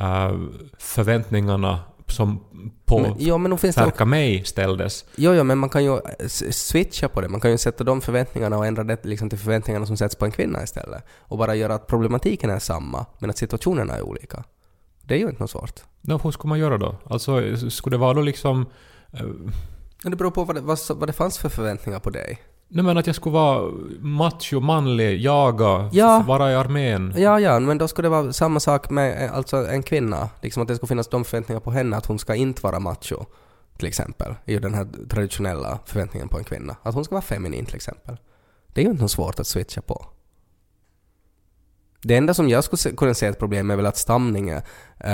[0.00, 0.32] eh,
[0.78, 2.40] förväntningarna som
[2.84, 5.04] på Men, jo, men finns det mig ställdes.
[5.16, 7.28] Jo, jo, men man kan ju s- switcha på det.
[7.28, 10.24] Man kan ju sätta de förväntningarna och ändra det liksom till förväntningarna som sätts på
[10.24, 11.04] en kvinna istället.
[11.18, 14.44] Och bara göra att problematiken är samma, men att situationerna är olika.
[15.02, 15.80] Det är ju inte något svårt.
[16.00, 16.96] Nå, hur skulle man göra då?
[17.04, 18.66] Alltså, skulle det vara då liksom...
[19.12, 19.20] eh,
[20.02, 22.38] Men det beror på vad det, vad, vad det fanns för förväntningar på dig.
[22.68, 26.24] Nej men att jag skulle vara macho, manlig, jaga, Ja.
[26.26, 27.14] vara i armén.
[27.16, 30.28] Ja, ja, men då skulle det vara samma sak med eh, alltså en kvinna.
[30.42, 33.24] Liksom att det skulle finnas de förväntningar på henne att hon ska inte vara macho.
[33.78, 34.34] Till exempel.
[34.44, 36.76] I den här traditionella förväntningen på en kvinna.
[36.82, 38.16] Att hon ska vara feminin till exempel.
[38.72, 40.06] Det är ju inte något svårt att switcha på.
[42.04, 44.56] Det enda som jag skulle kunna se ett problem är väl att stamningen
[45.00, 45.12] eh,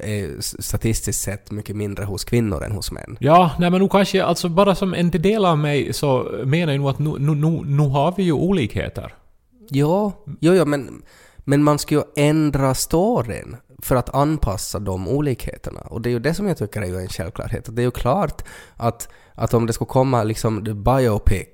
[0.00, 3.16] är s- statistiskt sett mycket mindre hos kvinnor än hos män.
[3.20, 6.80] Ja, nej men nu kanske, alltså bara som en del av mig så menar jag
[6.80, 9.14] nog att nu, nu, nu, nu har vi ju olikheter.
[9.70, 11.02] Jo, jo, jo men,
[11.38, 15.80] men man ska ju ändra storyn för att anpassa de olikheterna.
[15.80, 17.76] Och det är ju det som jag tycker är ju en självklarhet.
[17.76, 18.44] Det är ju klart
[18.76, 21.48] att, att om det skulle komma liksom the biopic,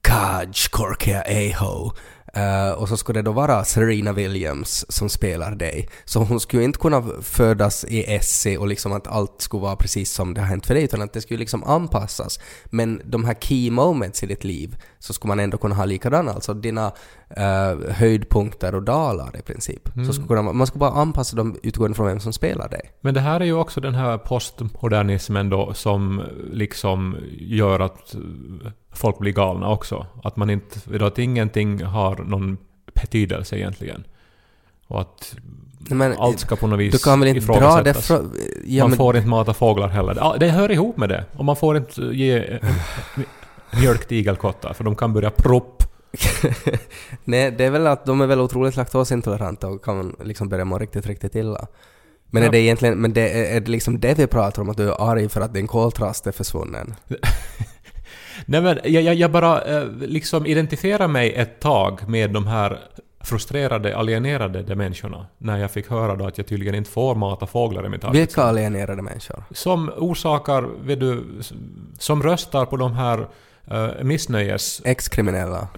[0.00, 1.90] Kaj Korkia Aho,
[2.36, 5.88] Uh, och så skulle det då vara Serena Williams som spelar dig.
[6.04, 9.76] Så hon skulle ju inte kunna födas i Essie och liksom att allt skulle vara
[9.76, 12.40] precis som det har hänt för dig, utan att det skulle liksom anpassas.
[12.64, 16.32] Men de här key moments i ditt liv så skulle man ändå kunna ha likadana,
[16.32, 16.92] alltså dina
[17.28, 19.88] eh, höjdpunkter och dalar i princip.
[20.06, 22.92] Så skulle kunna, man skulle bara anpassa dem utgående från vem som spelar dig.
[23.00, 28.20] Men det här är ju också den här postmodernismen då som liksom gör att eh,
[28.92, 30.06] folk blir galna också.
[30.22, 32.58] Att man inte, att ingenting har någon
[32.94, 34.04] betydelse egentligen.
[34.86, 35.36] Och att
[35.78, 38.32] Men, allt ska på något vis du kan väl inte dra det från...
[38.66, 40.38] Ja, man men, får inte mata fåglar heller.
[40.38, 41.24] Det hör ihop med det.
[41.36, 42.58] Och man får inte ge
[43.80, 45.82] mjölk till igelkottar för de kan börja propp.
[47.24, 50.78] Nej, det är väl att de är väl otroligt laktosintoleranta och kan liksom börja må
[50.78, 51.66] riktigt, riktigt illa.
[52.30, 54.76] Men är det egentligen, men det är, är det liksom det vi pratar om, att
[54.76, 56.94] du är arg för att din koltrast är försvunnen?
[58.46, 62.78] Nej men jag, jag, jag bara eh, liksom identifierar mig ett tag med de här
[63.20, 67.46] frustrerade, alienerade de människorna när jag fick höra då att jag tydligen inte får mata
[67.46, 68.46] fåglar i mitt Vilka arbetsrum.
[68.46, 69.44] alienerade människor?
[69.50, 71.24] Som orsakar, vet du,
[71.98, 73.28] som röstar på de här
[73.72, 74.90] uh, missnöjespartierna.
[74.90, 75.68] Ex-kriminella.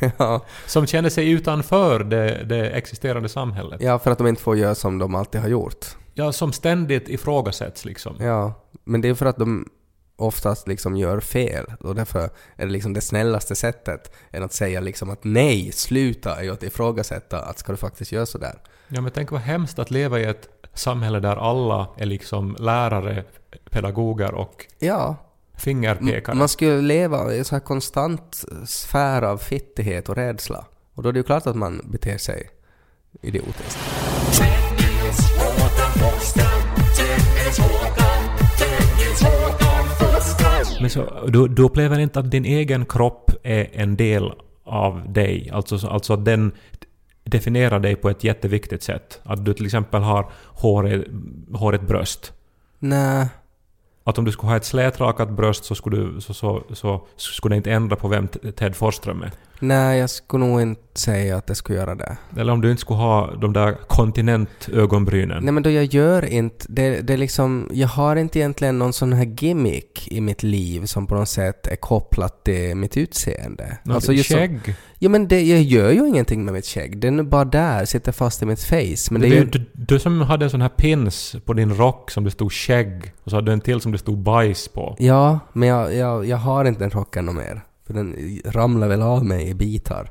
[0.18, 0.44] ja.
[0.66, 3.80] Som känner sig utanför det, det existerande samhället.
[3.82, 5.86] ja, för att de inte får göra som de alltid har gjort.
[6.14, 8.16] Ja, som ständigt ifrågasätts liksom.
[8.20, 9.68] Ja, men det är för att de
[10.16, 14.80] oftast liksom gör fel och därför är det liksom det snällaste sättet än att säga
[14.80, 18.58] liksom att nej, sluta är ju att ifrågasätta att ska du faktiskt göra sådär.
[18.88, 23.24] Ja, men tänk vad hemskt att leva i ett samhälle där alla är liksom lärare,
[23.70, 25.16] pedagoger och Ja,
[25.62, 26.36] fingerpekare.
[26.36, 30.64] man skulle leva i en sån här konstant sfär av fittighet och rädsla.
[30.94, 32.50] Och då är det ju klart att man beter sig
[33.22, 33.78] idiotiskt.
[40.80, 44.32] Men så, du, du upplever inte att din egen kropp är en del
[44.64, 45.50] av dig?
[45.52, 46.52] Alltså, alltså att den
[47.24, 49.20] definierar dig på ett jätteviktigt sätt?
[49.22, 51.08] Att du till exempel har hårigt,
[51.52, 52.32] hårigt bröst?
[52.78, 53.26] Nej,
[54.04, 57.54] att om du skulle ha ett slätrakat bröst så skulle, du, så, så, så skulle
[57.54, 59.30] det inte ändra på vem Ted Forsström är?
[59.62, 62.16] Nej, jag skulle nog inte säga att det skulle göra det.
[62.36, 65.44] Eller om du inte skulle ha de där kontinentögonbrynen?
[65.44, 68.92] Nej men då jag gör inte, det, det är liksom, jag har inte egentligen någon
[68.92, 73.78] sån här gimmick i mitt liv som på något sätt är kopplat till mitt utseende.
[73.84, 74.74] Nå, Alltså just så- skägg?
[74.98, 78.12] Ja men det, jag gör ju ingenting med mitt skägg, den är bara där, sitter
[78.12, 79.08] fast i mitt face.
[79.10, 79.44] Men det är ju...
[79.44, 83.12] du, du som hade en sån här pins på din rock som det stod skägg
[83.24, 84.96] och så hade du en till som det stod bajs på.
[84.98, 87.60] Ja, men jag, jag, jag har inte den rocken något mer.
[87.86, 90.10] För den ramlar väl av mig i bitar.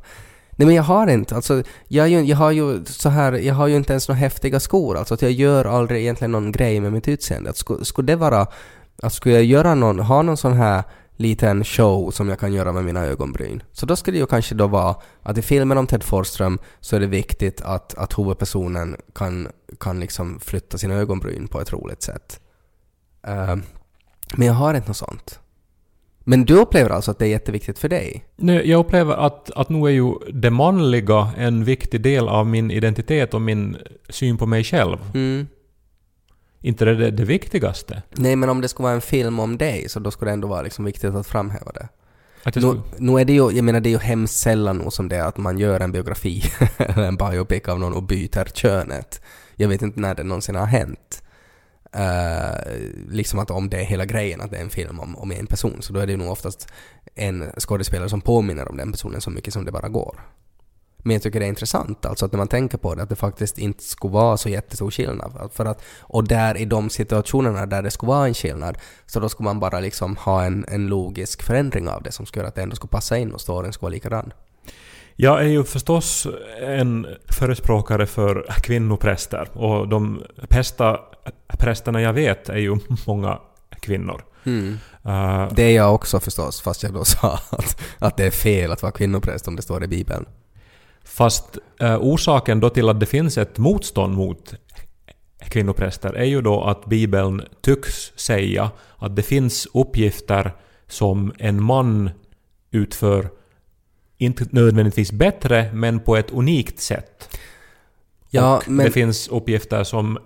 [0.52, 3.56] Nej men jag har inte, alltså jag, är ju, jag har ju så här, jag
[3.56, 6.80] har ju inte ens några häftiga skor, alltså att jag gör aldrig egentligen någon grej
[6.80, 7.50] med mitt utseende.
[7.50, 8.48] Att skulle, skulle det vara,
[9.02, 10.84] att skulle jag göra någon, ha någon sån här
[11.22, 13.64] liten show som jag kan göra med mina ögonbryn.
[13.72, 16.96] Så då skulle det ju kanske då vara att i filmen om Ted Forsström så
[16.96, 19.48] är det viktigt att, att huvudpersonen kan,
[19.80, 22.40] kan liksom flytta sina ögonbryn på ett roligt sätt.
[23.28, 23.56] Uh,
[24.36, 25.40] men jag har inte något sånt.
[26.32, 28.26] Men du upplever alltså att det är jätteviktigt för dig?
[28.36, 32.72] Nej, jag upplever att, att nu är ju det manliga en viktig del av min
[32.72, 33.78] identitet och min
[34.10, 34.98] syn på mig själv.
[35.14, 35.48] Mm.
[36.62, 38.02] Inte det det, det viktigaste.
[38.12, 40.48] Nej, men om det skulle vara en film om dig så då skulle det ändå
[40.48, 41.88] vara liksom viktigt att framhäva det.
[42.44, 45.10] Att Nu, nu är det ju, jag menar det är ju hemskt sällan nog som
[45.10, 46.44] det är att man gör en biografi
[46.78, 49.22] eller en biopic av någon och byter könet.
[49.56, 51.24] Jag vet inte när det någonsin har hänt.
[51.94, 52.74] Eh,
[53.10, 55.48] liksom att om det är hela grejen, att det är en film om, om en
[55.48, 56.68] person, så då är det ju nog oftast
[57.16, 60.22] en skådespelare som påminner om den personen så mycket som det bara går.
[61.04, 63.16] Men jag tycker det är intressant, alltså att när man tänker på det, att det
[63.16, 65.50] faktiskt inte skulle vara så jättestor skillnad.
[65.54, 69.30] För att, och där i de situationerna där det skulle vara en skillnad, så då
[69.30, 72.56] skulle man bara liksom ha en, en logisk förändring av det som skulle göra att
[72.56, 74.34] det ändå skulle passa in och storyn skulle vara likadan.
[75.16, 76.28] jag är ju förstås
[76.62, 81.00] en förespråkare för kvinnopräster och de bästa
[81.60, 83.40] prästerna jag vet är ju många
[83.80, 84.24] kvinnor.
[84.44, 84.78] Mm.
[85.06, 88.72] Eh, Det är jag också förstås, fast jag då sa att, att det är fel
[88.72, 90.26] att vara kvinnopräst om det står i Bibeln.
[91.04, 94.54] Fast eh, orsaken då till att det finns ett motstånd mot
[95.40, 100.52] kvinnopräster är ju då att Bibeln tycks säga att det finns uppgifter
[100.88, 102.10] som en man
[102.72, 103.30] utför
[104.18, 107.38] inte nödvändigtvis bättre, men på ett unikt sätt.
[108.30, 110.18] Ja, och men- det finns uppgifter som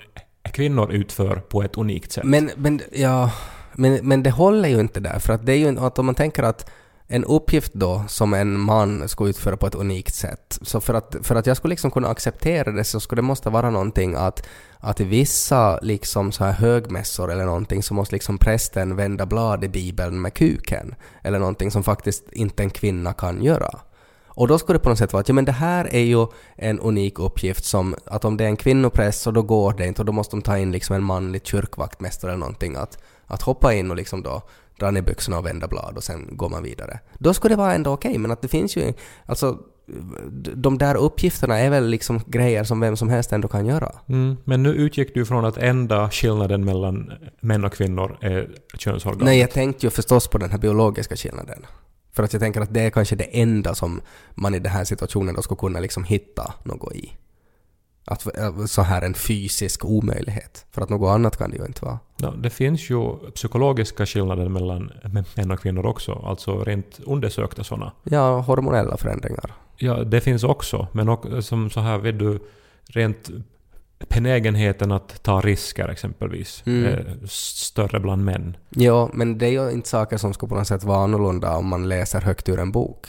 [0.51, 2.23] kvinnor utför på ett unikt sätt.
[2.23, 3.31] Men, men, ja,
[3.73, 6.15] men, men det håller ju inte där, för att det är ju att om man
[6.15, 6.69] tänker att
[7.07, 11.15] en uppgift då som en man ska utföra på ett unikt sätt, så för att,
[11.21, 14.47] för att jag skulle liksom kunna acceptera det så skulle det måste vara någonting att,
[14.79, 19.63] att i vissa liksom så här högmässor eller någonting så måste liksom prästen vända blad
[19.63, 23.79] i bibeln med kuken, eller någonting som faktiskt inte en kvinna kan göra.
[24.35, 26.27] Och då skulle det på något sätt vara att ja, men det här är ju
[26.55, 30.01] en unik uppgift som att om det är en kvinnopräst så då går det inte
[30.01, 33.73] och då måste de ta in liksom en manlig kyrkvaktmästare eller någonting att, att hoppa
[33.73, 34.41] in och liksom då
[34.79, 36.99] dra ner byxorna och vända blad och sen går man vidare.
[37.17, 38.93] Då skulle det vara ändå okej men att det finns ju
[39.25, 39.57] alltså
[40.55, 43.91] de där uppgifterna är väl liksom grejer som vem som helst ändå kan göra.
[44.09, 49.25] Mm, men nu utgick du från att enda skillnaden mellan män och kvinnor är könsorgan.
[49.25, 51.65] Nej, jag tänkte ju förstås på den här biologiska skillnaden.
[52.15, 54.01] För att jag tänker att det är kanske det enda som
[54.35, 57.17] man i den här situationen då skulle kunna liksom hitta något i.
[58.05, 60.65] Att äh, så här en fysisk omöjlighet.
[60.71, 61.99] För att något annat kan det ju inte vara.
[62.17, 64.91] Ja, det finns ju psykologiska skillnader mellan
[65.35, 67.91] män och kvinnor också, alltså rent undersökta sådana.
[68.03, 69.53] Ja, hormonella förändringar.
[69.77, 72.39] Ja, det finns också, men också, som så här vet du,
[72.87, 73.29] rent
[74.09, 76.85] benägenheten att ta risker exempelvis Mm.
[76.85, 78.57] är större bland män.
[78.69, 81.67] Ja, men det är ju inte saker som ska på något sätt vara annorlunda om
[81.67, 83.07] man läser högt ur en bok.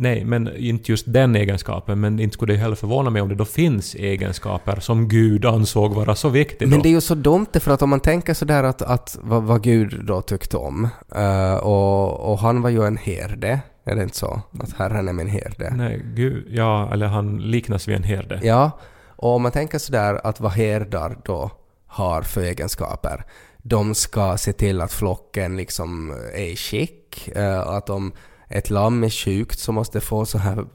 [0.00, 3.34] Nej, men inte just den egenskapen, men inte skulle det heller förvåna mig om det
[3.34, 6.68] då finns egenskaper som Gud ansåg vara så viktiga.
[6.68, 9.18] Men det är ju så dumt det, för att om man tänker sådär att, att
[9.22, 13.94] vad, vad Gud då tyckte om, eh, och, och han var ju en herde, är
[13.96, 14.40] det inte så?
[14.60, 15.72] Att Herren är min herde.
[15.76, 18.40] Nej, Gud, ja, eller han liknas vid en herde.
[18.42, 18.70] Ja,
[19.18, 21.50] och om man tänker sådär att vad herdar då
[21.86, 23.24] har för egenskaper.
[23.58, 28.12] De ska se till att flocken liksom är i skick, eh, att om
[28.48, 30.66] ett lamm är sjukt så måste det få så här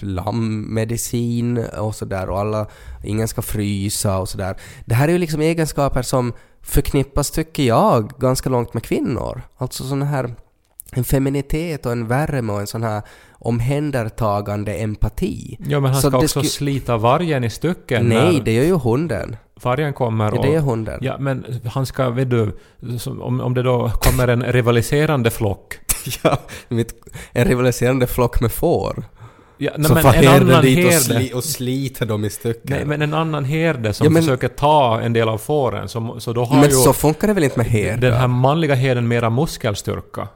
[0.00, 2.66] lammmedicin och sådär och alla,
[3.04, 4.56] ingen ska frysa och sådär.
[4.84, 9.42] Det här är ju liksom egenskaper som förknippas, tycker jag, ganska långt med kvinnor.
[9.56, 10.34] Alltså sådana här
[10.92, 15.56] en feminitet och en värme och en sån här omhändertagande empati.
[15.68, 18.06] Ja, men han Så ska också sku- slita vargen i stycken.
[18.06, 19.36] Nej, när det gör ju hunden.
[19.62, 20.44] vargen kommer Ja, och...
[20.46, 20.98] det är hunden.
[21.02, 22.52] Ja, men han ska, vet du,
[23.20, 25.74] om, om det då kommer en rivaliserande flock.
[26.22, 26.38] Ja,
[27.32, 29.04] en rivaliserande flock med får.
[29.60, 31.00] Ja, nej, så men en herden annan dit och, herde.
[31.04, 32.60] sli, och sliter dem i stycken.
[32.76, 36.14] Nej, men en annan herde som Ja, men- försöker ta en del av fåren, så,
[36.20, 38.10] så då har Men ju så funkar det väl inte med herdar?
[38.10, 40.28] den här manliga herden mera muskelstyrka.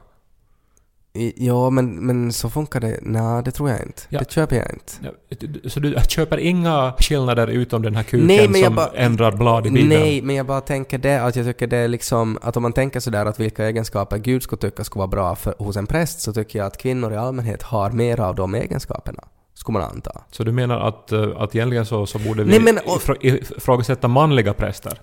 [1.35, 2.99] Ja, men, men så funkar det...
[3.01, 4.01] Nej, det tror jag inte.
[4.09, 4.19] Ja.
[4.19, 4.93] Det köper jag inte.
[5.01, 9.67] Ja, Så du köper inga skillnader utom den här kuken Nej, som bara- ändrar blad
[9.67, 9.89] i Bibeln?
[10.01, 12.73] Nej, men jag bara tänker det att jag tycker det är liksom att om man
[12.73, 16.21] tänker sådär att vilka egenskaper Gud skulle tycka skulle vara bra för, hos en präst
[16.21, 19.23] så tycker jag att kvinnor i allmänhet har mer av de egenskaperna.
[19.53, 20.21] Skulle man anta.
[20.31, 23.17] Så du menar att, eh, att egentligen så, så borde vi Nej, men- och- ifrå-
[23.57, 24.99] ifrågasätta manliga präster?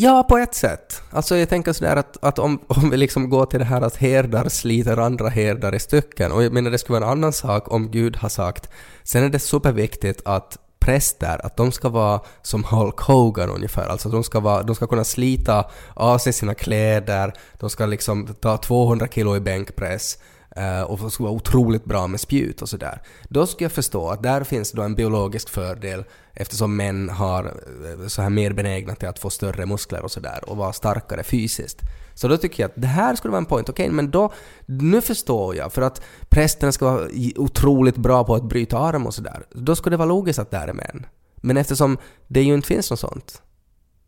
[0.00, 1.02] Ja, på ett sätt.
[1.10, 3.96] Alltså jag tänker sådär att, att om, om vi liksom går till det här att
[3.96, 7.72] herdar sliter andra herdar i stycken, och jag menar det skulle vara en annan sak
[7.72, 8.70] om Gud har sagt,
[9.02, 14.08] sen är det superviktigt att präster, att de ska vara som Hulk Hogan ungefär, alltså
[14.08, 18.56] de ska, vara, de ska kunna slita av sig sina kläder, de ska liksom ta
[18.56, 20.18] 200 kilo i bänkpress,
[20.58, 23.02] Eh, och de ska vara otroligt bra med spjut och sådär.
[23.28, 28.06] Då skulle jag förstå att där finns då en biologisk fördel eftersom män har eh,
[28.06, 31.80] så här mer benägna till att få större muskler och sådär och vara starkare fysiskt.
[32.14, 33.68] Så då tycker jag att det här skulle vara en point.
[33.68, 34.32] Okej, men då,
[34.66, 39.14] nu förstår jag, för att prästen ska vara otroligt bra på att bryta arm och
[39.14, 39.42] sådär.
[39.50, 41.06] Då skulle det vara logiskt att det är män.
[41.36, 43.42] Men eftersom det ju inte finns något sånt,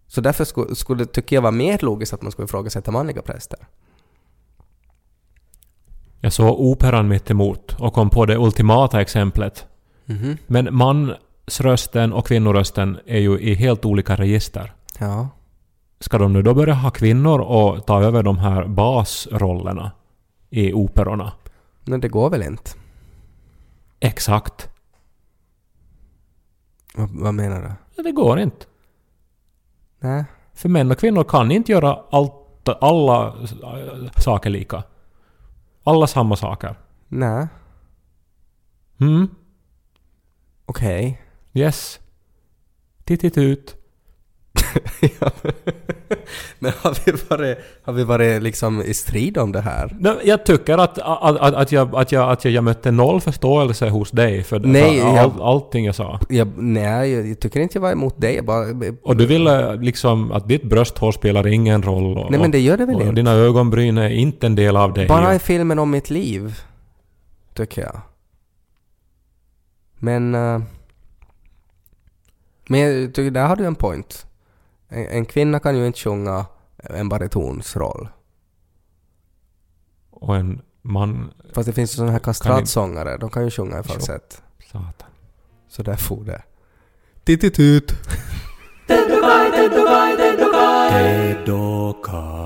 [0.07, 3.59] så därför skulle, skulle tycker jag vara mer logiskt att man skulle ifrågasätta manliga präster.
[6.21, 9.67] Jag såg operan mitt emot och kom på det ultimata exemplet.
[10.05, 10.37] Mhm.
[10.47, 14.73] Men mansrösten och kvinnorösten är ju i helt olika register.
[14.99, 15.29] Ja.
[16.01, 19.93] Ska de nu då börja ha kvinnor och ta över de här basrollerna
[20.51, 21.33] i operorna?
[21.85, 22.71] Men det går väl inte?
[24.01, 24.69] Exakt.
[26.95, 28.03] Vad, vad menar du?
[28.03, 28.67] Det går inte.
[30.01, 30.25] Nej.
[30.55, 33.35] För män och kvinnor kan inte göra allt, alla
[34.17, 34.83] saker lika.
[35.91, 36.79] Alla samma saker.
[37.09, 37.49] Nej.
[39.01, 39.31] Mm?
[40.67, 41.23] Okej.
[41.55, 42.01] Yes.
[43.05, 43.77] Titt ut.
[45.21, 45.31] Ja.
[46.59, 49.97] Men har vi, varit, har vi varit liksom i strid om det här?
[50.01, 53.21] Nej, Jag tycker att, att, att, att, jag, att, jag, att jag, jag mötte noll
[53.21, 56.21] förståelse hos dig för, Nej, jag- all, allting jag sa.
[56.29, 58.35] Jag, nej, jag, jag tycker inte jag var emot dig.
[58.37, 58.65] Jag bara,
[59.03, 62.19] Och du ville liksom att ditt brösthår spelar ingen roll.
[62.19, 63.15] Och, nej men det gör det väl och inte?
[63.15, 65.07] dina ögonbryn är inte en del av dig.
[65.09, 66.55] Bara i filmen om mitt liv.
[67.55, 68.01] Tycker jag.
[69.99, 70.35] Men...
[70.35, 70.61] eh,
[72.69, 74.27] men jag tycker där har du en point.
[74.91, 76.47] En, en kvinna kan ju inte sjunga
[76.79, 78.09] en baritonsroll.
[80.11, 81.31] Och en man...
[81.53, 84.43] Fast det finns ju sådana här kastratsångare, de kan ju sjunga i falsett.
[84.73, 85.09] Satan.
[85.69, 86.43] Så där for det.
[87.25, 87.93] Tittitut!
[88.87, 90.91] Teddokai, teddokai, teddokai!
[90.91, 92.40] Teddokai.